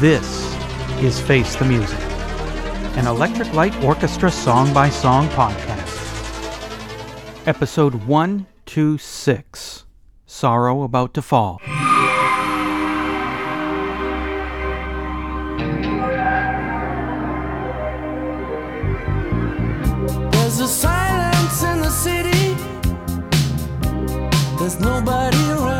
This 0.00 0.56
is 1.02 1.20
Face 1.20 1.56
the 1.56 1.66
Music, 1.66 2.00
an 2.96 3.06
Electric 3.06 3.52
Light 3.52 3.84
Orchestra 3.84 4.30
song 4.30 4.72
by 4.72 4.88
song 4.88 5.28
podcast. 5.28 5.98
Episode 7.46 8.06
126 8.06 9.84
Sorrow 10.24 10.84
About 10.84 11.12
to 11.12 11.20
Fall. 11.20 11.60
There's 20.32 20.60
a 20.60 20.66
silence 20.66 21.62
in 21.62 21.80
the 21.82 21.90
city. 21.90 22.54
There's 24.58 24.80
nobody 24.80 25.50
around. 25.50 25.79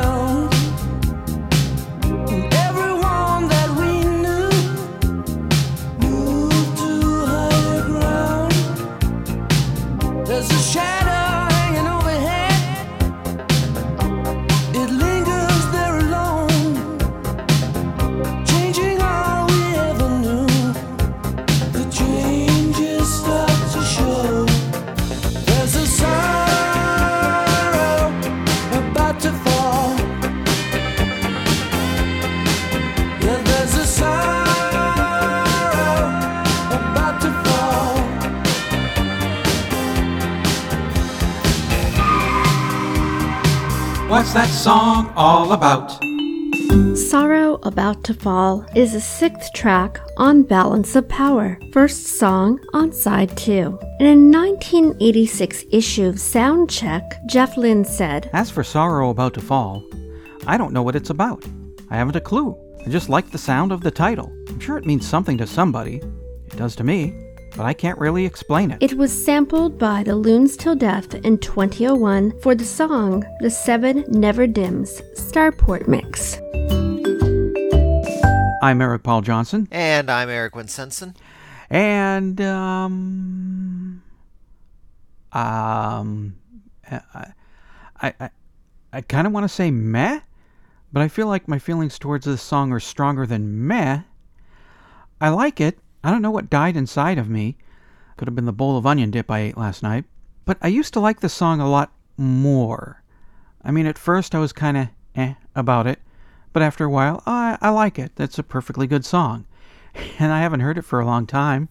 What's 44.31 44.48
that 44.48 44.55
song 44.62 45.12
all 45.17 45.53
about? 45.55 45.91
Sorrow 46.97 47.59
About 47.64 48.05
to 48.05 48.14
Fall 48.14 48.64
is 48.77 48.95
a 48.95 49.00
sixth 49.00 49.53
track 49.55 50.00
on 50.19 50.45
Balance 50.45 50.95
of 50.95 51.09
Power, 51.09 51.59
first 51.72 52.06
song 52.06 52.61
on 52.72 52.92
side 52.92 53.37
two. 53.37 53.77
In 53.98 54.06
a 54.06 54.14
1986 54.14 55.64
issue 55.72 56.05
of 56.05 56.14
Soundcheck, 56.14 57.27
Jeff 57.27 57.56
Lynne 57.56 57.84
said, 57.84 58.31
As 58.33 58.53
for 58.53 58.62
Sorrow 58.62 59.11
About 59.11 59.34
to 59.34 59.41
Fall, 59.41 59.83
I 60.47 60.56
don't 60.56 60.72
know 60.72 60.84
what 60.84 60.94
it's 60.94 61.11
about. 61.11 61.44
I 61.91 61.97
haven't 61.97 62.15
a 62.15 62.20
clue. 62.20 62.56
I 62.87 62.89
just 62.89 63.09
like 63.09 63.33
the 63.33 63.37
sound 63.37 63.72
of 63.72 63.81
the 63.81 63.91
title. 63.91 64.33
I'm 64.47 64.61
sure 64.61 64.78
it 64.78 64.87
means 64.87 65.09
something 65.09 65.39
to 65.39 65.47
somebody. 65.48 65.97
It 65.97 66.56
does 66.56 66.77
to 66.77 66.84
me, 66.84 67.30
but 67.56 67.65
I 67.67 67.73
can't 67.73 67.98
really 67.98 68.25
explain 68.25 68.70
it. 68.70 68.79
It 68.83 68.97
was 68.97 69.12
sampled 69.12 69.79
by 69.79 70.03
the 70.03 70.15
Loons 70.17 70.56
Till 70.56 70.75
Death 70.77 71.15
in 71.15 71.39
2001 71.39 72.41
for 72.41 72.55
the 72.55 72.65
song 72.65 73.25
The 73.41 73.51
Seven 73.51 74.05
Never 74.09 74.47
Dims 74.47 75.01
Starport 75.17 75.89
Mix. 75.89 76.39
I'm 78.62 78.81
Eric 78.83 79.03
Paul 79.03 79.23
Johnson, 79.23 79.69
And 79.71 80.11
I'm 80.11 80.28
Eric 80.28 80.53
Winsenson. 80.55 81.17
and 81.71 82.41
um, 82.41 84.03
um, 85.33 86.34
I, 86.91 87.01
I, 87.15 88.15
I, 88.21 88.31
I 88.93 89.01
kind 89.03 89.27
of 89.27 89.33
want 89.33 89.45
to 89.45 89.48
say 89.48 89.71
meh, 89.71 90.21
but 90.93 91.01
I 91.03 91.09
feel 91.09 91.27
like 91.27 91.48
my 91.48 91.59
feelings 91.59 91.98
towards 91.98 92.27
this 92.27 92.43
song 92.43 92.73
are 92.73 92.81
stronger 92.81 93.27
than 93.27 93.67
meh. 93.67 94.01
I 95.21 95.28
like 95.31 95.61
it. 95.61 95.78
I 96.03 96.11
don't 96.11 96.23
know 96.23 96.31
what 96.31 96.51
died 96.51 96.77
inside 96.77 97.19
of 97.19 97.28
me. 97.28 97.56
Could 98.16 98.28
have 98.28 98.34
been 98.34 98.47
the 98.47 98.53
bowl 98.53 98.77
of 98.77 98.87
onion 98.87 99.11
dip 99.11 99.31
I 99.31 99.41
ate 99.41 99.56
last 99.56 99.83
night. 99.83 100.05
But 100.44 100.59
I 100.62 100.69
used 100.69 100.93
to 100.94 101.00
like 101.00 101.21
the 101.21 101.28
song 101.28 101.61
a 101.61 101.69
lot 101.69 101.93
more. 102.16 103.03
I 103.62 103.71
mean, 103.71 103.87
at 103.87 103.99
first 103.99 104.34
I 104.34 104.38
was 104.38 104.53
kind 104.53 104.77
of 104.77 104.88
eh 105.15 105.34
about 105.55 105.87
it, 105.87 106.00
but 106.53 106.62
after 106.62 106.84
a 106.84 106.91
while, 106.91 107.22
I, 107.27 107.59
I 107.61 107.71
like 107.71 107.99
it. 107.99 108.12
That's 108.16 108.38
a 108.38 108.43
perfectly 108.43 108.87
good 108.87 109.05
song. 109.05 109.47
And 110.21 110.33
I 110.33 110.41
haven't 110.41 110.61
heard 110.61 110.78
it 110.78 110.84
for 110.84 111.00
a 111.00 111.06
long 111.06 111.27
time. 111.27 111.69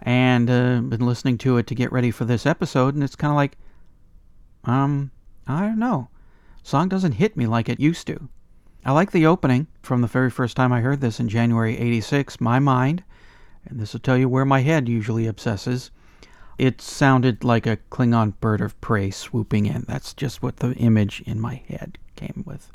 And 0.00 0.48
uh, 0.48 0.80
been 0.80 1.04
listening 1.04 1.38
to 1.38 1.56
it 1.56 1.66
to 1.66 1.74
get 1.74 1.90
ready 1.90 2.12
for 2.12 2.24
this 2.24 2.46
episode, 2.46 2.94
and 2.94 3.02
it's 3.02 3.16
kind 3.16 3.32
of 3.32 3.36
like, 3.36 3.56
um, 4.64 5.10
I 5.46 5.62
don't 5.62 5.78
know. 5.78 6.08
Song 6.62 6.88
doesn't 6.88 7.12
hit 7.12 7.36
me 7.36 7.46
like 7.46 7.68
it 7.68 7.80
used 7.80 8.06
to. 8.06 8.28
I 8.84 8.92
like 8.92 9.10
the 9.10 9.26
opening 9.26 9.66
from 9.82 10.02
the 10.02 10.06
very 10.06 10.30
first 10.30 10.56
time 10.56 10.72
I 10.72 10.80
heard 10.80 11.00
this 11.00 11.18
in 11.18 11.28
January 11.28 11.76
86, 11.76 12.40
My 12.40 12.60
Mind, 12.60 13.02
and 13.68 13.80
this 13.80 13.92
will 13.92 14.00
tell 14.00 14.16
you 14.16 14.28
where 14.28 14.44
my 14.44 14.60
head 14.60 14.88
usually 14.88 15.26
obsesses. 15.26 15.90
It 16.58 16.80
sounded 16.80 17.44
like 17.44 17.66
a 17.66 17.76
Klingon 17.90 18.34
bird 18.40 18.60
of 18.60 18.80
prey 18.80 19.10
swooping 19.10 19.66
in. 19.66 19.84
That's 19.86 20.14
just 20.14 20.42
what 20.42 20.56
the 20.56 20.72
image 20.74 21.22
in 21.26 21.40
my 21.40 21.62
head 21.68 21.98
came 22.16 22.44
with. 22.46 22.70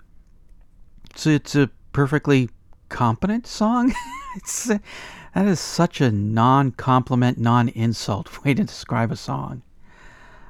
It's, 1.10 1.26
it's 1.26 1.56
a 1.56 1.70
perfectly 1.92 2.50
competent 2.90 3.48
song. 3.48 3.94
it's 4.36 4.70
uh, 4.70 4.78
that 5.34 5.48
is 5.48 5.60
such 5.60 6.02
a 6.02 6.12
non-compliment, 6.12 7.38
non-insult 7.38 8.44
way 8.44 8.54
to 8.54 8.64
describe 8.64 9.12
a 9.12 9.16
song. 9.16 9.64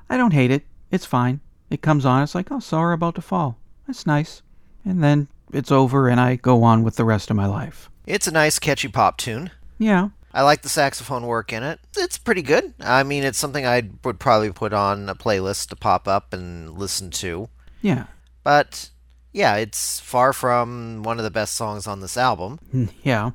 I 0.09 0.17
don't 0.17 0.33
hate 0.33 0.51
it. 0.51 0.65
It's 0.89 1.05
fine. 1.05 1.39
It 1.69 1.81
comes 1.81 2.05
on. 2.05 2.23
It's 2.23 2.35
like, 2.35 2.51
oh, 2.51 2.59
sorrow 2.59 2.93
about 2.93 3.15
to 3.15 3.21
fall. 3.21 3.57
That's 3.87 4.05
nice. 4.05 4.41
And 4.83 5.03
then 5.03 5.29
it's 5.53 5.71
over, 5.71 6.09
and 6.09 6.19
I 6.19 6.35
go 6.35 6.63
on 6.63 6.83
with 6.83 6.95
the 6.95 7.05
rest 7.05 7.29
of 7.29 7.37
my 7.37 7.45
life. 7.45 7.89
It's 8.05 8.27
a 8.27 8.31
nice, 8.31 8.59
catchy 8.59 8.87
pop 8.87 9.17
tune. 9.17 9.51
Yeah. 9.77 10.09
I 10.33 10.43
like 10.43 10.61
the 10.61 10.69
saxophone 10.69 11.25
work 11.27 11.51
in 11.51 11.63
it. 11.63 11.79
It's 11.97 12.17
pretty 12.17 12.41
good. 12.41 12.73
I 12.79 13.03
mean, 13.03 13.23
it's 13.23 13.37
something 13.37 13.65
I 13.65 13.89
would 14.03 14.19
probably 14.19 14.51
put 14.51 14.73
on 14.73 15.09
a 15.09 15.15
playlist 15.15 15.69
to 15.69 15.75
pop 15.75 16.07
up 16.07 16.33
and 16.33 16.77
listen 16.77 17.09
to. 17.11 17.49
Yeah. 17.81 18.05
But 18.43 18.89
yeah, 19.33 19.55
it's 19.55 19.99
far 19.99 20.33
from 20.33 21.03
one 21.03 21.17
of 21.17 21.23
the 21.23 21.31
best 21.31 21.55
songs 21.55 21.87
on 21.87 21.99
this 21.99 22.17
album. 22.17 22.59
Mm, 22.73 22.89
yeah. 23.03 23.31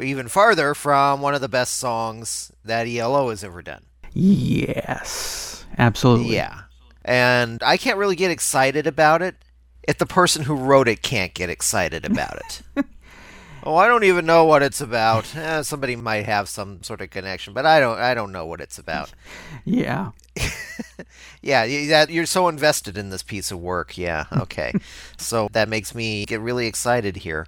Even 0.00 0.28
farther 0.28 0.74
from 0.74 1.20
one 1.20 1.34
of 1.34 1.40
the 1.40 1.48
best 1.48 1.76
songs 1.76 2.52
that 2.64 2.86
ELO 2.86 3.30
has 3.30 3.42
ever 3.42 3.62
done. 3.62 3.84
Yes. 4.12 5.64
Absolutely. 5.76 6.34
Yeah. 6.34 6.62
And 7.04 7.62
I 7.62 7.76
can't 7.76 7.98
really 7.98 8.16
get 8.16 8.30
excited 8.30 8.86
about 8.86 9.22
it 9.22 9.36
if 9.86 9.98
the 9.98 10.06
person 10.06 10.44
who 10.44 10.54
wrote 10.54 10.88
it 10.88 11.02
can't 11.02 11.32
get 11.34 11.50
excited 11.50 12.04
about 12.04 12.36
it. 12.36 12.62
oh, 13.62 13.76
I 13.76 13.88
don't 13.88 14.04
even 14.04 14.26
know 14.26 14.44
what 14.44 14.62
it's 14.62 14.80
about. 14.80 15.34
Eh, 15.34 15.62
somebody 15.62 15.96
might 15.96 16.26
have 16.26 16.48
some 16.48 16.82
sort 16.82 17.00
of 17.00 17.10
connection, 17.10 17.52
but 17.52 17.66
I 17.66 17.80
don't. 17.80 17.98
I 17.98 18.14
don't 18.14 18.32
know 18.32 18.46
what 18.46 18.60
it's 18.60 18.78
about. 18.78 19.12
Yeah. 19.64 20.12
Yeah, 21.40 21.66
that 21.88 22.10
you're 22.10 22.26
so 22.26 22.48
invested 22.48 22.98
in 22.98 23.10
this 23.10 23.22
piece 23.22 23.50
of 23.50 23.60
work. 23.60 23.96
Yeah, 23.96 24.24
okay. 24.32 24.72
so 25.16 25.48
that 25.52 25.68
makes 25.68 25.94
me 25.94 26.24
get 26.24 26.40
really 26.40 26.66
excited 26.66 27.16
here. 27.16 27.46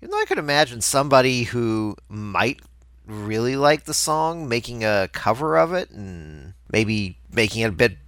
You 0.00 0.08
know, 0.08 0.16
I 0.16 0.24
could 0.24 0.38
imagine 0.38 0.80
somebody 0.80 1.44
who 1.44 1.96
might 2.08 2.60
really 3.06 3.56
like 3.56 3.84
the 3.84 3.94
song 3.94 4.48
making 4.48 4.84
a 4.84 5.08
cover 5.12 5.58
of 5.58 5.72
it 5.72 5.90
and 5.90 6.54
maybe 6.70 7.18
making 7.30 7.62
it 7.62 7.68
a 7.68 7.72
bit 7.72 7.98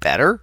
better. 0.00 0.42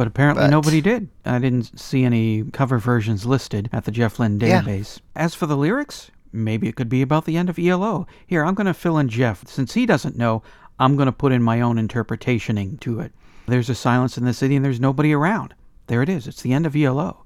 But 0.00 0.06
apparently 0.06 0.44
But- 0.44 0.50
nobody 0.50 0.80
did. 0.80 1.08
I 1.26 1.38
didn't 1.38 1.78
see 1.78 2.04
any 2.04 2.42
cover 2.54 2.78
versions 2.78 3.26
listed 3.26 3.68
at 3.70 3.84
the 3.84 3.90
Jeff 3.90 4.18
Lynne 4.18 4.40
Yeah. 4.40 4.62
database. 4.62 4.98
As 5.14 5.34
for 5.34 5.44
the 5.44 5.58
lyrics, 5.58 6.10
maybe 6.32 6.68
it 6.68 6.74
could 6.74 6.88
be 6.88 7.02
about 7.02 7.26
the 7.26 7.36
end 7.36 7.50
of 7.50 7.58
ELO. 7.58 8.06
Here, 8.26 8.42
I'm 8.42 8.54
going 8.54 8.66
to 8.66 8.72
fill 8.72 8.96
in 8.96 9.10
Jeff. 9.10 9.46
Since 9.46 9.74
he 9.74 9.84
doesn't 9.84 10.16
know, 10.16 10.42
I'm 10.78 10.96
going 10.96 11.04
to 11.04 11.12
put 11.12 11.32
in 11.32 11.42
my 11.42 11.60
own 11.60 11.76
interpretationing 11.76 12.80
to 12.80 12.98
it. 13.00 13.12
There's 13.46 13.68
a 13.68 13.74
silence 13.74 14.16
in 14.16 14.24
the 14.24 14.32
city 14.32 14.56
and 14.56 14.64
there's 14.64 14.80
nobody 14.80 15.12
around. 15.12 15.52
There 15.86 16.00
it 16.00 16.08
is. 16.08 16.26
It's 16.26 16.40
the 16.40 16.54
end 16.54 16.64
of 16.64 16.74
ELO. 16.74 17.22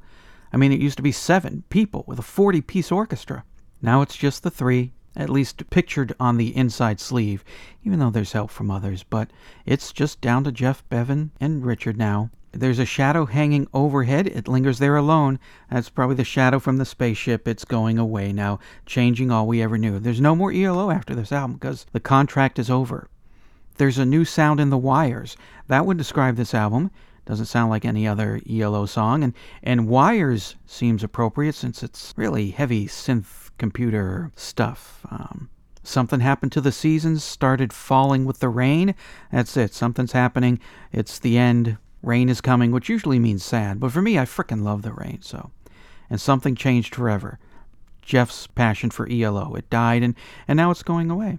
I 0.53 0.57
mean, 0.57 0.73
it 0.73 0.81
used 0.81 0.97
to 0.97 1.03
be 1.05 1.13
seven 1.13 1.63
people 1.69 2.03
with 2.09 2.19
a 2.19 2.23
40 2.23 2.61
piece 2.61 2.91
orchestra. 2.91 3.45
Now 3.83 4.03
it's 4.03 4.17
just 4.17 4.43
the 4.43 4.51
three, 4.51 4.95
at 5.15 5.31
least 5.31 5.71
pictured 5.71 6.13
on 6.19 6.39
the 6.39 6.57
inside 6.57 6.99
sleeve, 6.99 7.45
even 7.85 8.01
though 8.01 8.11
there's 8.11 8.33
help 8.33 8.51
from 8.51 8.69
others. 8.69 9.05
But 9.05 9.31
it's 9.65 9.93
just 9.93 10.21
down 10.21 10.43
to 10.43 10.51
Jeff 10.51 10.83
Bevan 10.89 11.31
and 11.41 11.65
Richard 11.65 11.97
now. 11.97 12.31
There's 12.57 12.79
a 12.79 12.87
shadow 12.87 13.27
hanging 13.27 13.67
overhead. 13.75 14.27
It 14.27 14.49
lingers 14.49 14.79
there 14.79 14.97
alone. 14.97 15.39
That's 15.71 15.89
probably 15.89 16.17
the 16.17 16.25
shadow 16.25 16.59
from 16.59 16.77
the 16.77 16.85
spaceship. 16.85 17.49
It's 17.49 17.65
going 17.65 17.99
away 17.99 18.33
now, 18.33 18.61
changing 18.87 19.31
all 19.31 19.47
we 19.47 19.63
ever 19.63 19.77
knew. 19.77 19.99
There's 19.99 20.21
no 20.21 20.35
more 20.35 20.53
ELO 20.53 20.91
after 20.91 21.15
this 21.15 21.33
album 21.33 21.55
because 21.55 21.87
the 21.93 22.01
contract 22.01 22.59
is 22.59 22.71
over. 22.71 23.09
There's 23.77 23.99
a 23.99 24.05
new 24.05 24.25
sound 24.25 24.61
in 24.61 24.71
the 24.71 24.79
wires. 24.79 25.37
That 25.67 25.85
would 25.85 25.99
describe 25.99 26.37
this 26.37 26.55
album. 26.55 26.91
Doesn't 27.27 27.47
sound 27.47 27.71
like 27.71 27.85
any 27.85 28.07
other 28.07 28.41
ELO 28.49 28.87
song. 28.87 29.25
And, 29.25 29.35
and 29.63 29.89
wires 29.89 30.57
seems 30.67 31.03
appropriate 31.03 31.55
since 31.55 31.83
it's 31.83 32.15
really 32.17 32.51
heavy 32.51 32.87
synth 32.87 33.51
computer 33.59 34.31
stuff. 34.37 35.05
Um, 35.11 35.49
something 35.83 36.21
happened 36.21 36.53
to 36.53 36.61
the 36.61 36.73
seasons, 36.73 37.25
started 37.25 37.73
falling 37.73 38.25
with 38.25 38.41
the 38.41 38.49
rain. 38.49 38.95
That's 39.33 39.57
it. 39.57 39.75
Something's 39.75 40.13
happening. 40.13 40.61
It's 40.93 41.19
the 41.19 41.39
end. 41.39 41.79
Rain 42.05 42.29
is 42.29 42.41
coming, 42.41 42.71
which 42.71 42.89
usually 42.89 43.19
means 43.19 43.45
sad. 43.45 43.81
But 43.81 43.93
for 43.93 44.03
me, 44.03 44.19
I 44.19 44.25
frickin' 44.25 44.63
love 44.63 44.83
the 44.83 44.93
rain, 44.93 45.21
so. 45.23 45.51
And 46.11 46.21
something 46.21 46.55
changed 46.55 46.95
forever. 46.95 47.39
Jeff's 48.03 48.47
passion 48.47 48.91
for 48.91 49.09
ELO. 49.11 49.55
It 49.55 49.71
died, 49.71 50.03
and, 50.03 50.15
and 50.47 50.57
now 50.57 50.71
it's 50.71 50.83
going 50.83 51.11
away. 51.11 51.39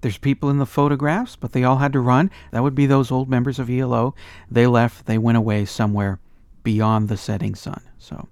There's 0.00 0.18
people 0.18 0.48
in 0.48 0.58
the 0.58 0.66
photographs, 0.66 1.36
but 1.36 1.52
they 1.52 1.64
all 1.64 1.78
had 1.78 1.92
to 1.92 2.00
run. 2.00 2.30
That 2.52 2.62
would 2.62 2.74
be 2.74 2.86
those 2.86 3.10
old 3.10 3.28
members 3.28 3.58
of 3.58 3.68
ELO. 3.68 4.14
They 4.50 4.66
left, 4.66 5.06
they 5.06 5.18
went 5.18 5.38
away 5.38 5.64
somewhere 5.64 6.20
beyond 6.62 7.08
the 7.08 7.16
setting 7.16 7.54
sun. 7.54 7.82
So 7.98 8.28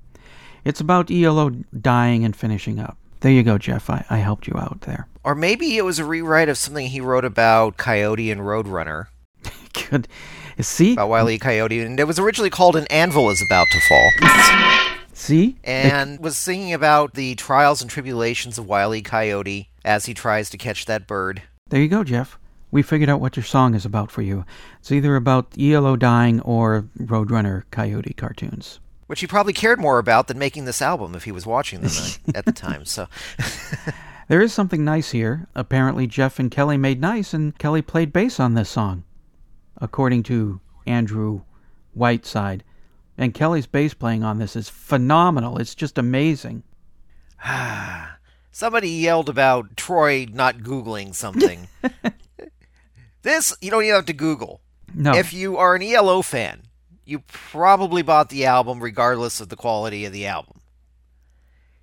it's 0.65 0.81
about 0.81 1.11
ELO 1.11 1.51
dying 1.81 2.25
and 2.25 2.37
finishing 2.37 2.79
up. 2.79 2.97
There 3.21 3.33
you 3.33 3.43
go, 3.43 3.59
Jeff. 3.59 3.91
I, 3.91 4.05
I 4.09 4.19
helped 4.19 4.47
you 4.47 4.55
out 4.57 4.83
there. 4.83 5.09
Or 5.25 5.35
maybe 5.35 5.77
it 5.77 5.85
was 5.85 5.99
a 5.99 6.05
rewrite 6.05 6.49
of 6.49 6.59
something 6.59 6.87
he 6.87 7.01
wrote 7.01 7.25
about 7.25 7.77
Coyote 7.77 8.31
and 8.31 8.43
Roadrunner, 8.43 9.07
Good. 9.91 10.09
See? 10.61 10.95
about 10.95 11.09
Wile 11.11 11.29
E. 11.31 11.39
Coyote, 11.39 11.81
and 11.81 12.01
it 12.01 12.05
was 12.07 12.19
originally 12.19 12.49
called 12.51 12.77
An 12.77 12.87
Anvil 12.89 13.29
is 13.31 13.43
About 13.43 13.67
to 13.73 13.81
Fall, 13.89 14.11
See? 15.13 15.57
and 15.65 16.19
was 16.21 16.37
singing 16.37 16.73
about 16.73 17.15
the 17.15 17.35
trials 17.35 17.83
and 17.83 17.91
tribulations 17.91 18.57
of 18.59 18.67
Wile 18.67 18.95
E. 18.95 19.03
Coyote 19.03 19.69
as 19.85 20.07
he 20.07 20.15
tries 20.15 20.49
to 20.51 20.57
catch 20.59 20.87
that 20.87 21.07
bird. 21.07 21.43
There 21.69 21.81
you 21.83 21.89
go, 21.89 22.05
Jeff. 22.05 22.39
We 22.71 22.83
figured 22.83 23.09
out 23.11 23.21
what 23.21 23.37
your 23.37 23.45
song 23.45 23.75
is 23.75 23.85
about 23.85 24.11
for 24.11 24.23
you. 24.23 24.45
It's 24.81 24.91
either 24.93 25.15
about 25.17 25.55
ELO 25.59 25.95
dying 25.97 26.41
or 26.41 26.85
Roadrunner 26.99 27.65
Coyote 27.71 28.13
cartoons. 28.15 28.81
Which 29.07 29.21
he 29.21 29.27
probably 29.27 29.53
cared 29.53 29.79
more 29.79 29.99
about 29.99 30.27
than 30.27 30.39
making 30.39 30.65
this 30.65 30.83
album 30.83 31.15
if 31.15 31.25
he 31.25 31.33
was 31.33 31.47
watching 31.47 31.81
them 31.81 31.93
uh, 31.97 32.09
at- 32.29 32.37
at 32.39 32.45
the 32.45 32.53
time. 32.53 32.85
So, 32.85 33.07
There 34.29 34.41
is 34.41 34.53
something 34.53 34.85
nice 34.85 35.13
here. 35.13 35.47
Apparently, 35.55 36.07
Jeff 36.09 36.41
and 36.41 36.51
Kelly 36.51 36.77
made 36.77 37.01
nice, 37.01 37.33
and 37.33 37.57
Kelly 37.59 37.83
played 37.83 38.13
bass 38.13 38.41
on 38.41 38.55
this 38.55 38.69
song, 38.69 39.05
according 39.79 40.23
to 40.25 40.61
Andrew 40.87 41.43
Whiteside. 41.95 42.65
And 43.19 43.35
Kelly's 43.35 43.67
bass 43.67 43.95
playing 43.95 44.23
on 44.23 44.39
this 44.39 44.57
is 44.57 44.69
phenomenal. 44.69 45.59
It's 45.59 45.75
just 45.75 45.99
amazing. 45.99 46.63
somebody 48.51 48.91
yelled 48.91 49.29
about 49.29 49.77
Troy 49.77 50.27
not 50.31 50.59
Googling 50.59 51.15
something. 51.15 51.69
this, 53.23 53.57
you 53.61 53.71
don't 53.71 53.85
even 53.85 53.95
have 53.95 54.07
to 54.07 54.13
Google. 54.13 54.61
No. 54.95 55.15
If 55.15 55.33
you 55.33 55.57
are 55.57 55.75
an 55.75 55.83
ELO 55.83 56.23
fan, 56.23 56.63
you 57.05 57.21
probably 57.29 58.03
bought 58.03 58.29
the 58.29 58.45
album 58.45 58.81
regardless 58.81 59.41
of 59.41 59.49
the 59.49 59.57
quality 59.57 60.05
of 60.05 60.13
the 60.13 60.27
album. 60.27 60.61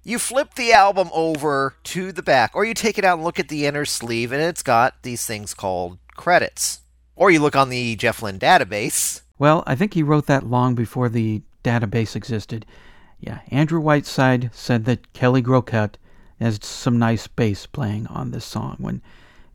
You 0.04 0.20
flip 0.20 0.56
the 0.56 0.74
album 0.74 1.10
over 1.14 1.76
to 1.86 2.12
the 2.12 2.22
back, 2.22 2.52
or 2.54 2.66
you 2.66 2.74
take 2.74 2.98
it 2.98 3.06
out 3.06 3.16
and 3.16 3.24
look 3.24 3.40
at 3.40 3.48
the 3.48 3.66
inner 3.66 3.86
sleeve, 3.86 4.34
and 4.34 4.42
it's 4.42 4.62
got 4.62 5.02
these 5.04 5.26
things 5.26 5.54
called 5.54 5.98
credits. 6.16 6.82
Or 7.16 7.32
you 7.32 7.40
look 7.40 7.56
on 7.56 7.70
the 7.70 7.96
Jeff 7.96 8.22
Lynne 8.22 8.40
database. 8.40 9.22
Well, 9.38 9.64
I 9.68 9.76
think 9.76 9.94
he 9.94 10.04
wrote 10.04 10.28
that 10.28 10.46
long 10.46 10.76
before 10.76 11.10
the 11.10 11.42
database 11.64 12.16
existed. 12.16 12.66
Yeah, 13.20 13.40
Andrew 13.50 13.80
Whiteside 13.80 14.50
said 14.54 14.86
that 14.86 15.14
Kelly 15.14 15.42
Groucutt 15.42 15.96
has 16.40 16.60
some 16.62 17.00
nice 17.00 17.28
bass 17.28 17.66
playing 17.66 18.08
on 18.08 18.32
this 18.32 18.46
song 18.46 18.76
when 18.80 19.02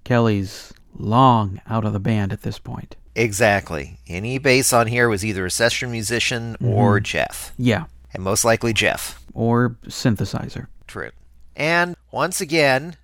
Kelly's 0.04 0.72
long 0.96 1.60
out 1.68 1.84
of 1.84 1.92
the 1.92 2.00
band 2.00 2.32
at 2.32 2.42
this 2.42 2.58
point. 2.58 2.96
Exactly. 3.14 3.98
Any 4.06 4.38
bass 4.38 4.72
on 4.72 4.86
here 4.86 5.08
was 5.08 5.24
either 5.24 5.44
a 5.44 5.50
session 5.50 5.90
musician 5.90 6.54
mm-hmm. 6.54 6.68
or 6.68 7.00
Jeff. 7.00 7.52
Yeah, 7.58 7.84
And 8.14 8.22
most 8.22 8.44
likely 8.44 8.72
Jeff. 8.72 9.22
or 9.34 9.76
synthesizer. 9.86 10.68
True. 10.86 11.10
And 11.56 11.96
once 12.12 12.40
again, 12.40 12.96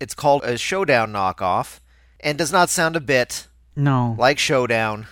it's 0.00 0.14
called 0.14 0.42
a 0.44 0.56
Showdown 0.56 1.12
knockoff 1.12 1.80
and 2.20 2.38
does 2.38 2.50
not 2.50 2.70
sound 2.70 2.96
a 2.96 3.00
bit 3.00 3.46
No, 3.76 4.14
like 4.18 4.38
Showdown, 4.38 5.06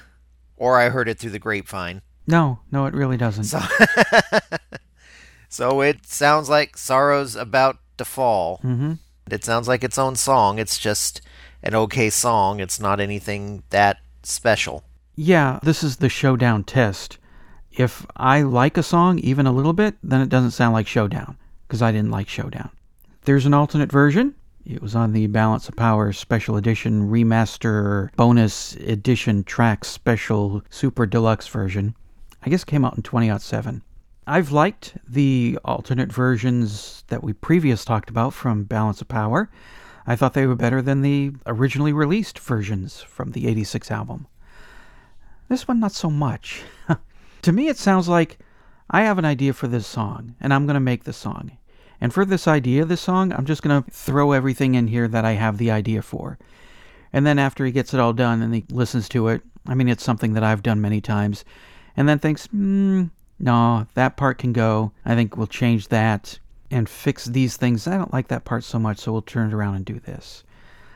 or 0.56 0.78
I 0.78 0.88
heard 0.90 1.08
it 1.08 1.18
through 1.18 1.30
the 1.30 1.38
grapevine. 1.38 2.02
no, 2.26 2.60
no, 2.70 2.86
it 2.86 2.94
really 2.94 3.16
doesn't. 3.16 3.44
So, 3.44 3.60
so 5.48 5.80
it 5.80 6.06
sounds 6.06 6.48
like 6.48 6.76
Sorrow's 6.76 7.36
about 7.36 7.78
to 7.98 8.04
fall. 8.04 8.58
Mm-hmm. 8.58 8.94
It 9.30 9.44
sounds 9.44 9.68
like 9.68 9.84
its 9.84 9.98
own 9.98 10.16
song. 10.16 10.58
It's 10.58 10.78
just 10.78 11.20
an 11.62 11.74
okay 11.74 12.10
song. 12.10 12.60
It's 12.60 12.80
not 12.80 13.00
anything 13.00 13.62
that 13.70 13.98
special. 14.22 14.84
Yeah, 15.16 15.58
this 15.62 15.82
is 15.82 15.96
the 15.96 16.08
showdown 16.08 16.64
test. 16.64 17.18
If 17.70 18.06
I 18.16 18.42
like 18.42 18.76
a 18.76 18.82
song 18.82 19.18
even 19.20 19.46
a 19.46 19.52
little 19.52 19.72
bit, 19.72 19.94
then 20.02 20.20
it 20.20 20.28
doesn't 20.28 20.50
sound 20.52 20.72
like 20.72 20.86
Showdown, 20.88 21.36
because 21.66 21.82
I 21.82 21.92
didn't 21.92 22.10
like 22.10 22.28
Showdown. 22.28 22.70
There's 23.24 23.46
an 23.46 23.54
alternate 23.54 23.92
version. 23.92 24.34
It 24.72 24.80
was 24.80 24.94
on 24.94 25.12
the 25.12 25.26
Balance 25.26 25.68
of 25.68 25.74
Power 25.74 26.12
Special 26.12 26.56
Edition 26.56 27.10
Remaster 27.10 28.14
Bonus 28.14 28.76
Edition 28.76 29.42
Track 29.42 29.84
Special 29.84 30.62
Super 30.70 31.06
Deluxe 31.06 31.48
version. 31.48 31.96
I 32.44 32.50
guess 32.50 32.62
came 32.62 32.84
out 32.84 32.96
in 32.96 33.02
2007. 33.02 33.82
I've 34.28 34.52
liked 34.52 34.96
the 35.08 35.58
alternate 35.64 36.12
versions 36.12 37.02
that 37.08 37.24
we 37.24 37.32
previous 37.32 37.84
talked 37.84 38.10
about 38.10 38.32
from 38.32 38.62
Balance 38.62 39.00
of 39.00 39.08
Power. 39.08 39.50
I 40.06 40.14
thought 40.14 40.34
they 40.34 40.46
were 40.46 40.54
better 40.54 40.80
than 40.80 41.02
the 41.02 41.32
originally 41.46 41.92
released 41.92 42.38
versions 42.38 43.00
from 43.00 43.32
the 43.32 43.48
86 43.48 43.90
album. 43.90 44.28
This 45.48 45.66
one, 45.66 45.80
not 45.80 45.92
so 45.92 46.08
much. 46.08 46.62
to 47.42 47.52
me, 47.52 47.66
it 47.66 47.76
sounds 47.76 48.08
like 48.08 48.38
I 48.88 49.02
have 49.02 49.18
an 49.18 49.24
idea 49.24 49.52
for 49.52 49.66
this 49.66 49.88
song, 49.88 50.36
and 50.40 50.54
I'm 50.54 50.66
going 50.66 50.74
to 50.74 50.80
make 50.80 51.02
the 51.02 51.12
song. 51.12 51.50
And 52.00 52.12
for 52.14 52.24
this 52.24 52.48
idea 52.48 52.84
this 52.84 53.00
song, 53.00 53.32
I'm 53.32 53.44
just 53.44 53.62
going 53.62 53.82
to 53.82 53.90
throw 53.90 54.32
everything 54.32 54.74
in 54.74 54.88
here 54.88 55.08
that 55.08 55.24
I 55.24 55.32
have 55.32 55.58
the 55.58 55.70
idea 55.70 56.02
for. 56.02 56.38
And 57.12 57.26
then 57.26 57.38
after 57.38 57.64
he 57.64 57.72
gets 57.72 57.92
it 57.92 58.00
all 58.00 58.12
done 58.12 58.40
and 58.40 58.54
he 58.54 58.64
listens 58.70 59.08
to 59.10 59.28
it, 59.28 59.42
I 59.66 59.74
mean, 59.74 59.88
it's 59.88 60.04
something 60.04 60.32
that 60.34 60.44
I've 60.44 60.62
done 60.62 60.80
many 60.80 61.00
times, 61.00 61.44
and 61.96 62.08
then 62.08 62.18
thinks, 62.18 62.46
hmm, 62.46 63.04
no, 63.38 63.86
that 63.94 64.16
part 64.16 64.38
can 64.38 64.52
go. 64.52 64.92
I 65.04 65.14
think 65.14 65.36
we'll 65.36 65.46
change 65.46 65.88
that 65.88 66.38
and 66.70 66.88
fix 66.88 67.24
these 67.24 67.56
things. 67.56 67.86
I 67.86 67.96
don't 67.96 68.12
like 68.12 68.28
that 68.28 68.44
part 68.44 68.64
so 68.64 68.78
much, 68.78 68.98
so 68.98 69.12
we'll 69.12 69.22
turn 69.22 69.48
it 69.48 69.54
around 69.54 69.74
and 69.74 69.84
do 69.84 69.98
this. 69.98 70.44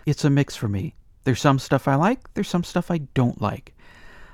It's 0.06 0.25
a 0.25 0.31
mix 0.31 0.55
for 0.55 0.69
me. 0.69 0.95
There's 1.25 1.41
some 1.41 1.59
stuff 1.59 1.89
I 1.89 1.95
like, 1.97 2.33
there's 2.35 2.49
some 2.49 2.65
stuff 2.65 2.91
I 2.91 2.99
don't 2.99 3.41
like. 3.41 3.75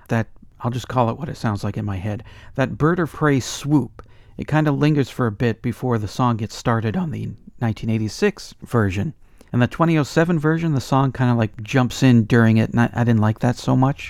That, 0.09 0.27
I'll 0.61 0.71
just 0.71 0.89
call 0.89 1.09
it 1.09 1.19
what 1.19 1.29
it 1.29 1.37
sounds 1.37 1.65
like 1.65 1.77
in 1.77 1.85
my 1.85 1.97
head. 1.97 2.25
That 2.57 2.77
bird 2.77 2.99
of 2.99 3.13
prey 3.13 3.41
swoop. 3.41 4.03
It 4.41 4.49
kind 4.49 4.67
of 4.67 4.79
lingers 4.79 5.11
for 5.11 5.27
a 5.27 5.33
bit 5.33 5.61
before 5.61 5.99
the 5.99 6.09
song 6.09 6.39
gets 6.39 6.57
started 6.57 6.97
on 6.97 7.11
the 7.11 7.27
1986 7.59 8.55
version. 8.63 9.13
And 9.53 9.61
the 9.61 9.67
2007 9.67 10.39
version, 10.39 10.73
the 10.73 10.81
song 10.81 11.13
kind 11.13 11.31
of 11.31 11.37
like 11.37 11.63
jumps 11.63 12.03
in 12.03 12.25
during 12.25 12.57
it, 12.57 12.71
and 12.71 12.81
I, 12.81 12.89
I 12.95 13.05
didn't 13.05 13.21
like 13.21 13.41
that 13.41 13.57
so 13.57 13.77
much. 13.77 14.09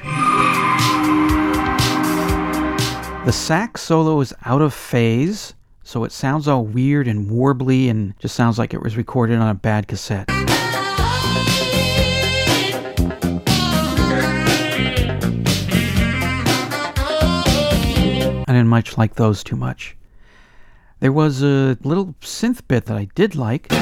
The 3.25 3.33
sax 3.33 3.81
solo 3.81 4.21
is 4.21 4.33
out 4.45 4.63
of 4.63 4.73
phase, 4.73 5.55
so 5.83 6.05
it 6.05 6.13
sounds 6.13 6.47
all 6.47 6.65
weird 6.65 7.09
and 7.09 7.29
warbly 7.29 7.91
and 7.91 8.17
just 8.21 8.37
sounds 8.37 8.57
like 8.57 8.73
it 8.73 8.85
was 8.85 8.97
recorded 8.97 9.37
on 9.37 9.49
a 9.49 9.55
bad 9.55 9.89
cassette. 9.89 10.27
I 18.47 18.53
didn't 18.53 18.69
much 18.69 18.97
like 18.97 19.17
those 19.17 19.43
too 19.43 19.57
much. 19.57 19.97
There 21.01 21.13
was 21.13 21.43
a 21.43 21.79
little 21.83 22.15
synth 22.21 22.61
bit 22.69 22.85
that 22.85 22.97
I 22.99 23.09
did 23.15 23.35
like. 23.35 23.73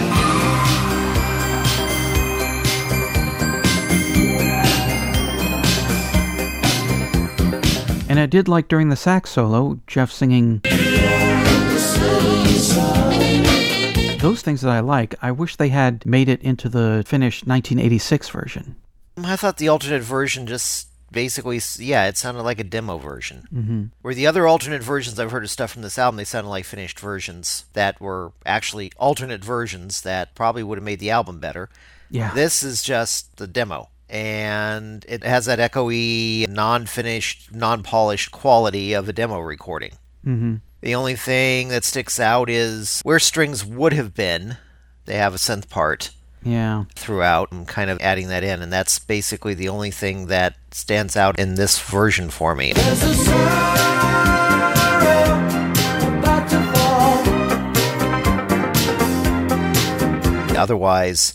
And 8.09 8.21
I 8.21 8.27
did 8.27 8.47
like 8.47 8.69
during 8.69 8.89
the 8.89 8.97
sax 8.97 9.31
solo, 9.31 9.81
Jeff 9.89 10.13
singing. 10.13 10.61
Those 14.21 14.43
things 14.43 14.61
that 14.61 14.71
I 14.71 14.79
like, 14.79 15.17
I 15.21 15.33
wish 15.33 15.57
they 15.57 15.71
had 15.71 16.07
made 16.07 16.29
it 16.29 16.41
into 16.43 16.69
the 16.69 17.03
finished 17.05 17.49
1986 17.49 18.29
version. 18.29 18.77
I 19.17 19.35
thought 19.35 19.57
the 19.57 19.69
alternate 19.69 20.03
version 20.03 20.47
just 20.47 20.89
basically, 21.11 21.61
yeah, 21.79 22.07
it 22.07 22.17
sounded 22.17 22.43
like 22.43 22.59
a 22.59 22.65
demo 22.65 22.99
version. 22.99 23.49
Mm-hmm. 23.53 23.85
Where 24.03 24.15
the 24.15 24.27
other 24.27 24.47
alternate 24.47 24.83
versions 24.83 25.19
I've 25.19 25.31
heard 25.31 25.45
of 25.45 25.51
stuff 25.51 25.73
from 25.73 25.83
this 25.83 25.99
album, 25.99 26.17
they 26.17 26.25
sounded 26.25 26.51
like 26.51 26.65
finished 26.65 27.01
versions 27.01 27.65
that 27.73 28.01
were 28.01 28.33
actually 28.45 28.93
alternate 28.97 29.45
versions 29.45 30.03
that 30.03 30.35
probably 30.35 30.63
would 30.63 30.79
have 30.79 30.85
made 30.85 31.01
the 31.01 31.11
album 31.11 31.41
better. 31.41 31.69
Yeah. 32.11 32.33
This 32.35 32.63
is 32.63 32.83
just 32.83 33.37
the 33.37 33.47
demo. 33.47 33.91
And 34.09 35.05
it 35.09 35.23
has 35.23 35.47
that 35.47 35.59
echoey, 35.59 36.49
non 36.49 36.87
finished, 36.87 37.55
non 37.55 37.83
polished 37.83 38.31
quality 38.31 38.95
of 38.95 39.09
a 39.09 39.13
demo 39.13 39.39
recording. 39.39 39.93
hmm 40.25 40.57
The 40.81 40.95
only 40.95 41.15
thing 41.15 41.69
that 41.69 41.85
sticks 41.85 42.19
out 42.19 42.49
is 42.49 43.03
where 43.03 43.19
strings 43.19 43.65
would 43.65 43.93
have 43.93 44.15
been, 44.15 44.57
they 45.05 45.17
have 45.17 45.35
a 45.35 45.39
synth 45.39 45.69
part 45.69 46.11
Yeah. 46.49 46.85
throughout 46.95 47.53
and 47.53 47.67
kind 47.69 47.91
of 47.91 48.01
adding 48.01 48.29
that 48.29 48.43
in. 48.45 48.63
And 48.63 48.73
that's 48.73 48.99
basically 48.99 49.53
the 49.55 49.69
only 49.69 49.91
thing 49.91 50.27
that 50.29 50.57
stands 50.71 51.17
out 51.17 51.39
in 51.39 51.57
this 51.57 51.79
version 51.81 52.31
for 52.31 52.55
me. 52.55 52.73
There's 52.73 53.03
a 53.03 53.15
sorrow 53.15 53.39
about 56.19 56.49
to 56.51 56.61
fall. 56.73 57.19
Otherwise, 60.57 61.35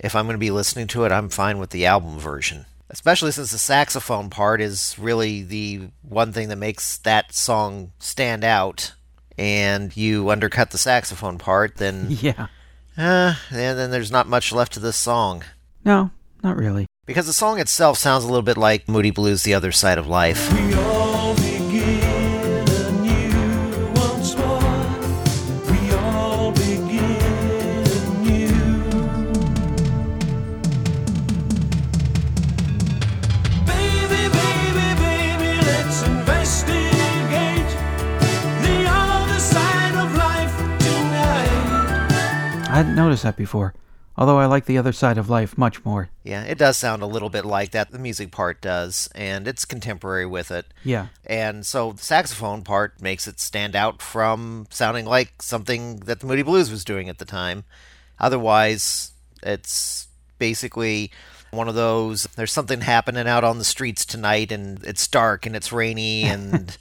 if 0.00 0.14
I'm 0.16 0.26
going 0.26 0.34
to 0.34 0.38
be 0.38 0.50
listening 0.50 0.86
to 0.88 1.04
it, 1.04 1.12
I'm 1.12 1.28
fine 1.28 1.58
with 1.58 1.70
the 1.70 1.86
album 1.86 2.18
version. 2.18 2.66
Especially 2.90 3.30
since 3.32 3.52
the 3.52 3.58
saxophone 3.58 4.28
part 4.28 4.60
is 4.60 4.96
really 4.98 5.42
the 5.42 5.88
one 6.06 6.32
thing 6.32 6.48
that 6.48 6.56
makes 6.56 6.98
that 6.98 7.32
song 7.32 7.92
stand 7.98 8.44
out 8.44 8.92
and 9.38 9.96
you 9.96 10.28
undercut 10.28 10.72
the 10.72 10.78
saxophone 10.78 11.38
part, 11.38 11.76
then 11.76 12.06
Yeah. 12.10 12.48
Uh, 12.96 13.34
and 13.50 13.78
then 13.78 13.90
there's 13.90 14.12
not 14.12 14.28
much 14.28 14.52
left 14.52 14.72
to 14.74 14.80
this 14.80 14.96
song. 14.96 15.44
No, 15.84 16.10
not 16.42 16.56
really. 16.56 16.86
Because 17.06 17.26
the 17.26 17.32
song 17.32 17.58
itself 17.58 17.98
sounds 17.98 18.24
a 18.24 18.28
little 18.28 18.42
bit 18.42 18.56
like 18.56 18.88
Moody 18.88 19.10
Blues' 19.10 19.42
The 19.42 19.54
Other 19.54 19.72
Side 19.72 19.98
of 19.98 20.06
Life. 20.06 20.50
Hadn't 42.82 42.96
noticed 42.96 43.22
that 43.22 43.36
before. 43.36 43.74
Although 44.16 44.38
I 44.38 44.46
like 44.46 44.66
the 44.66 44.76
other 44.76 44.92
side 44.92 45.16
of 45.16 45.30
life 45.30 45.56
much 45.56 45.84
more. 45.84 46.10
Yeah, 46.24 46.42
it 46.42 46.58
does 46.58 46.76
sound 46.76 47.00
a 47.00 47.06
little 47.06 47.30
bit 47.30 47.44
like 47.44 47.70
that. 47.70 47.92
The 47.92 47.98
music 47.98 48.32
part 48.32 48.60
does, 48.60 49.08
and 49.14 49.46
it's 49.46 49.64
contemporary 49.64 50.26
with 50.26 50.50
it. 50.50 50.66
Yeah. 50.84 51.06
And 51.24 51.64
so 51.64 51.92
the 51.92 52.02
saxophone 52.02 52.62
part 52.62 53.00
makes 53.00 53.28
it 53.28 53.38
stand 53.38 53.76
out 53.76 54.02
from 54.02 54.66
sounding 54.68 55.06
like 55.06 55.40
something 55.40 56.00
that 56.00 56.20
the 56.20 56.26
Moody 56.26 56.42
Blues 56.42 56.72
was 56.72 56.84
doing 56.84 57.08
at 57.08 57.18
the 57.18 57.24
time. 57.24 57.64
Otherwise, 58.18 59.12
it's 59.44 60.08
basically 60.38 61.12
one 61.52 61.68
of 61.68 61.74
those 61.76 62.24
there's 62.34 62.50
something 62.52 62.80
happening 62.80 63.28
out 63.28 63.44
on 63.44 63.58
the 63.58 63.64
streets 63.64 64.04
tonight 64.04 64.50
and 64.50 64.82
it's 64.84 65.06
dark 65.06 65.46
and 65.46 65.54
it's 65.54 65.70
rainy 65.70 66.24
and 66.24 66.76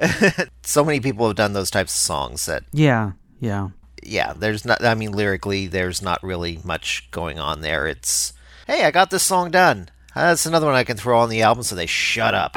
so 0.62 0.84
many 0.84 0.98
people 0.98 1.26
have 1.26 1.36
done 1.36 1.52
those 1.52 1.70
types 1.70 1.94
of 1.94 2.00
songs 2.00 2.46
that 2.46 2.64
Yeah. 2.72 3.12
Yeah. 3.38 3.68
Yeah, 4.04 4.32
there's 4.34 4.64
not 4.64 4.84
I 4.84 4.94
mean 4.94 5.12
lyrically 5.12 5.66
there's 5.66 6.02
not 6.02 6.22
really 6.22 6.60
much 6.64 7.08
going 7.10 7.38
on 7.38 7.60
there. 7.60 7.86
It's 7.86 8.32
hey, 8.66 8.84
I 8.84 8.90
got 8.90 9.10
this 9.10 9.22
song 9.22 9.50
done. 9.50 9.88
Uh, 10.14 10.28
that's 10.28 10.46
another 10.46 10.66
one 10.66 10.74
I 10.74 10.84
can 10.84 10.96
throw 10.96 11.18
on 11.18 11.28
the 11.28 11.42
album 11.42 11.64
so 11.64 11.74
they 11.74 11.86
shut 11.86 12.34
up. 12.34 12.54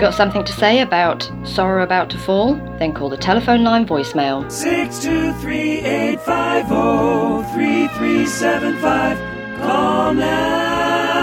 Got 0.00 0.14
something 0.14 0.44
to 0.44 0.52
say 0.52 0.80
about 0.80 1.30
Sorrow 1.44 1.82
About 1.82 2.10
to 2.10 2.18
Fall? 2.18 2.54
Then 2.78 2.92
call 2.92 3.08
the 3.08 3.16
telephone 3.16 3.64
line 3.64 3.86
voicemail. 3.86 4.50
Six 4.52 5.02
two 5.02 5.32
three 5.34 5.78
eight 5.78 6.20
five 6.20 6.68
zero 6.68 7.42
three 7.54 7.88
three 7.96 8.26
seven 8.26 8.76
five. 8.78 9.18
Call 9.58 10.12
now. 10.12 11.16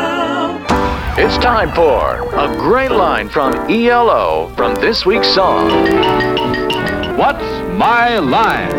It's 1.16 1.38
time 1.38 1.72
for 1.74 2.28
a 2.36 2.48
great 2.58 2.90
line 2.90 3.30
from 3.30 3.54
ELO 3.70 4.52
from 4.56 4.74
this 4.76 5.06
week's 5.06 5.28
song. 5.28 5.70
What's 7.16 7.44
my 7.74 8.18
line? 8.20 8.70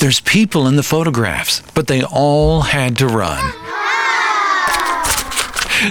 There's 0.00 0.20
people 0.20 0.66
in 0.66 0.76
the 0.76 0.82
photographs, 0.82 1.62
but 1.74 1.86
they 1.86 2.02
all 2.02 2.62
had 2.62 2.98
to 2.98 3.06
run. 3.06 3.52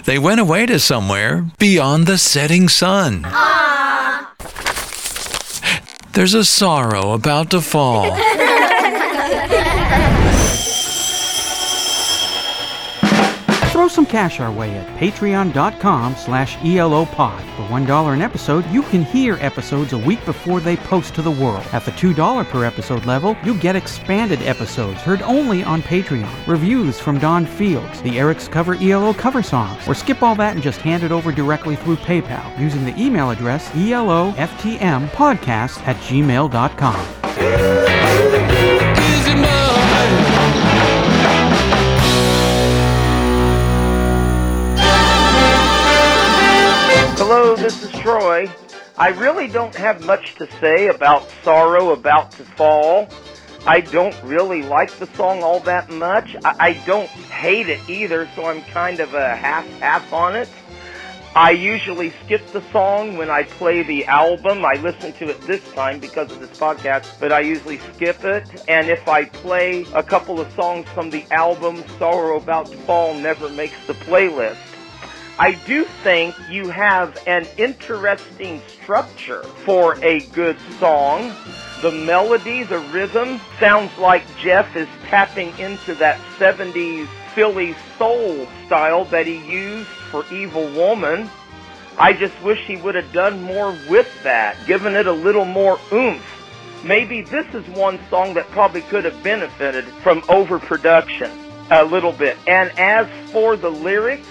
They 0.05 0.20
went 0.20 0.39
away 0.39 0.65
to 0.67 0.79
somewhere 0.79 1.46
beyond 1.58 2.05
the 2.05 2.17
setting 2.17 2.70
sun. 2.70 3.25
There's 6.13 6.34
a 6.36 6.46
sorrow 6.46 7.13
about 7.13 7.50
to 7.51 7.62
fall. 7.62 8.15
Throw 13.84 13.90
some 13.90 14.06
cash 14.06 14.40
our 14.40 14.50
way 14.50 14.78
at 14.78 14.88
patreon.com 14.98 16.16
slash 16.16 16.56
elopod. 16.63 17.42
For 17.58 17.63
$1 17.63 18.13
an 18.13 18.22
episode, 18.22 18.66
you 18.68 18.82
can 18.84 19.04
hear 19.04 19.38
episodes 19.42 19.92
a 19.92 19.98
week 19.98 20.24
before 20.24 20.62
they 20.62 20.78
post 20.78 21.13
to 21.16 21.22
the 21.22 21.32
world. 21.32 21.66
At 21.74 21.84
the 21.84 21.92
$2 21.92 22.46
per 22.46 22.63
episode 22.63 23.06
level, 23.06 23.36
you 23.44 23.58
get 23.58 23.75
expanded 23.75 24.42
episodes 24.44 25.02
heard 25.02 25.22
only 25.24 25.66
on 25.66 25.82
Patreon, 25.82 26.48
reviews 26.48 27.02
from 27.02 27.20
Don 27.20 27.46
Fields, 27.46 28.02
the 28.04 28.18
Eric's 28.18 28.48
Cover 28.48 28.75
ELO 28.75 29.13
cover 29.13 29.44
songs, 29.44 29.86
or 29.86 29.94
skip 29.94 30.24
all 30.24 30.36
that 30.36 30.54
and 30.54 30.63
just 30.63 30.80
hand 30.80 31.04
it 31.04 31.12
over 31.12 31.34
directly 31.34 31.75
through 31.75 31.98
PayPal 31.98 32.58
using 32.58 32.86
the 32.86 32.98
email 32.98 33.32
address 33.32 33.68
eloftmpodcast 33.72 35.86
at 35.86 35.98
gmail.com. 35.98 38.12
Troy. 48.03 48.51
I 48.98 49.12
really 49.12 49.48
don't 49.48 49.74
have 49.75 50.05
much 50.05 50.36
to 50.36 50.51
say 50.60 50.88
about 50.88 51.31
Sorrow 51.41 51.91
About 51.91 52.31
to 52.33 52.43
Fall. 52.43 53.07
I 53.65 53.79
don't 53.79 54.13
really 54.24 54.62
like 54.62 54.91
the 54.98 55.05
song 55.15 55.41
all 55.41 55.62
that 55.62 55.89
much. 55.89 56.36
I, 56.43 56.55
I 56.60 56.74
don't 56.86 57.07
hate 57.07 57.69
it 57.69 57.79
either, 57.89 58.29
so 58.36 58.43
I'm 58.43 58.62
kind 58.63 59.00
of 59.00 59.13
a 59.13 59.38
half-half 59.38 60.12
on 60.12 60.36
it. 60.36 60.50
I 61.33 61.51
usually 61.51 62.12
skip 62.25 62.45
the 62.48 62.62
song 62.74 63.15
when 63.15 63.29
I 63.29 63.43
play 63.43 63.83
the 63.83 64.05
album. 64.07 64.65
I 64.65 64.74
listen 64.74 65.13
to 65.13 65.29
it 65.29 65.39
this 65.43 65.63
time 65.72 66.01
because 66.01 66.29
of 66.29 66.41
this 66.41 66.60
podcast, 66.60 67.22
but 67.22 67.31
I 67.31 67.39
usually 67.39 67.77
skip 67.93 68.25
it. 68.25 68.65
And 68.67 68.89
if 68.89 69.07
I 69.07 69.24
play 69.24 69.86
a 69.93 70.03
couple 70.03 70.41
of 70.41 70.51
songs 70.55 70.89
from 70.89 71.10
the 71.10 71.24
album, 71.31 71.81
Sorrow 71.98 72.36
About 72.36 72.65
to 72.65 72.77
Fall 72.79 73.13
never 73.13 73.48
makes 73.48 73.88
the 73.88 73.93
playlist. 73.93 74.73
I 75.40 75.54
do 75.66 75.84
think 76.04 76.36
you 76.48 76.70
have 76.70 77.18
an 77.25 77.48
interesting 77.58 78.62
structure 78.68 79.42
for 79.42 79.98
a 80.06 80.20
good 80.28 80.58
song. 80.80 81.34
The 81.82 81.92
melody, 81.92 82.62
the 82.63 82.78
rhythm 82.80 83.42
sounds 83.60 83.98
like 83.98 84.24
Jeff 84.38 84.75
is 84.75 84.88
tapping 85.08 85.58
into 85.58 85.96
that 85.96 86.20
70s 86.38 87.08
Philly 87.34 87.75
soul 87.98 88.48
style 88.68 89.06
that 89.06 89.25
he 89.25 89.38
used 89.52 89.88
for 89.88 90.24
Evil 90.32 90.72
Woman. 90.74 91.28
I 91.98 92.13
just 92.13 92.40
wish 92.44 92.60
he 92.66 92.75
would 92.78 92.94
have 92.94 93.12
done 93.12 93.42
more 93.42 93.72
with 93.90 94.12
that, 94.24 94.56
given 94.68 94.96
it 94.96 95.08
a 95.08 95.12
little 95.12 95.46
more 95.46 95.80
oomph. 95.92 96.24
Maybe 96.84 97.22
this 97.22 97.52
is 97.56 97.68
one 97.70 98.00
song 98.10 98.36
that 98.36 98.48
probably 98.52 98.82
could 98.82 99.06
have 99.06 99.24
benefited 99.24 99.86
from 100.04 100.24
overproduction 100.30 101.32
a 101.72 101.84
little 101.84 102.12
bit. 102.12 102.38
And 102.46 102.72
as 102.78 103.08
for 103.32 103.56
the 103.56 103.70
lyrics, 103.70 104.28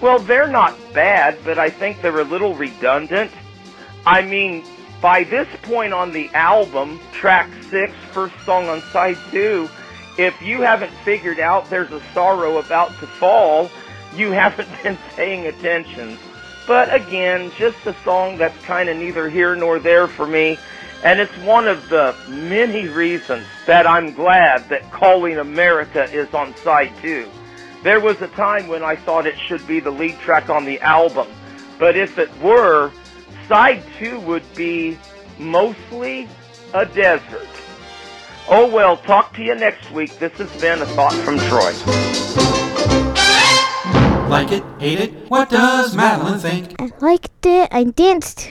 well, 0.00 0.18
they're 0.18 0.48
not 0.48 0.76
bad, 0.94 1.38
but 1.44 1.58
I 1.58 1.70
think 1.70 2.00
they're 2.00 2.20
a 2.20 2.24
little 2.24 2.54
redundant. 2.54 3.30
I 4.06 4.22
mean, 4.22 4.64
by 5.00 5.24
this 5.24 5.48
point 5.62 5.92
on 5.92 6.12
the 6.12 6.28
album, 6.34 7.00
track 7.12 7.50
six, 7.70 7.92
first 8.12 8.34
song 8.44 8.68
on 8.68 8.80
side 8.80 9.18
two, 9.30 9.68
if 10.18 10.40
you 10.42 10.60
haven't 10.62 10.92
figured 11.04 11.40
out 11.40 11.68
there's 11.70 11.92
a 11.92 12.02
sorrow 12.12 12.58
about 12.58 12.88
to 13.00 13.06
fall, 13.06 13.70
you 14.14 14.32
haven't 14.32 14.68
been 14.82 14.98
paying 15.16 15.46
attention. 15.46 16.18
But 16.66 16.92
again, 16.94 17.50
just 17.56 17.86
a 17.86 17.94
song 18.04 18.36
that's 18.36 18.56
kind 18.64 18.88
of 18.88 18.96
neither 18.96 19.28
here 19.28 19.54
nor 19.56 19.78
there 19.78 20.06
for 20.06 20.26
me. 20.26 20.58
And 21.02 21.18
it's 21.18 21.36
one 21.38 21.66
of 21.66 21.88
the 21.88 22.14
many 22.28 22.86
reasons 22.88 23.46
that 23.66 23.86
I'm 23.86 24.12
glad 24.12 24.68
that 24.68 24.90
Calling 24.92 25.38
America 25.38 26.04
is 26.12 26.32
on 26.34 26.54
side 26.56 26.92
two. 27.00 27.28
There 27.82 28.00
was 28.00 28.20
a 28.20 28.28
time 28.28 28.68
when 28.68 28.82
I 28.82 28.94
thought 28.94 29.26
it 29.26 29.38
should 29.38 29.66
be 29.66 29.80
the 29.80 29.90
lead 29.90 30.18
track 30.18 30.50
on 30.50 30.66
the 30.66 30.78
album, 30.80 31.26
but 31.78 31.96
if 31.96 32.18
it 32.18 32.30
were, 32.40 32.92
side 33.48 33.82
two 33.98 34.20
would 34.20 34.42
be 34.54 34.98
mostly 35.38 36.28
a 36.74 36.84
desert. 36.84 37.48
Oh 38.48 38.68
well, 38.70 38.98
talk 38.98 39.34
to 39.36 39.42
you 39.42 39.54
next 39.54 39.90
week. 39.92 40.18
This 40.18 40.32
has 40.34 40.60
been 40.60 40.82
a 40.82 40.86
thought 40.86 41.14
from 41.14 41.38
Troy. 41.38 41.72
Like 44.28 44.52
it? 44.52 44.62
Hate 44.78 45.00
it? 45.00 45.30
What 45.30 45.48
does 45.48 45.96
Madeline 45.96 46.38
think? 46.38 46.74
I 46.78 46.90
liked 47.00 47.46
it. 47.46 47.68
I 47.72 47.84
danced 47.84 48.50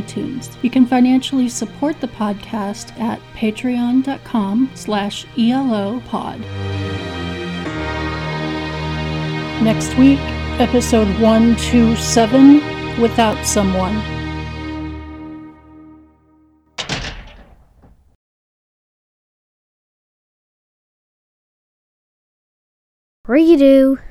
iTunes. 0.01 0.55
You 0.63 0.69
can 0.69 0.85
financially 0.85 1.49
support 1.49 1.99
the 2.01 2.07
podcast 2.07 2.97
at 2.99 3.19
patreon.com 3.35 4.69
slash 4.73 5.25
elopod. 5.37 6.41
Next 9.61 9.97
week, 9.97 10.19
episode 10.59 11.07
127, 11.19 13.01
Without 13.01 13.45
Someone. 13.45 14.01
Redo. 23.27 23.97